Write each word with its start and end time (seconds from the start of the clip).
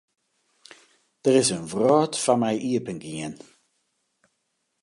Der 1.25 1.35
is 1.41 1.51
in 1.57 1.63
wrâld 1.71 2.13
foar 2.23 2.39
my 2.41 2.51
iepengien. 2.69 3.33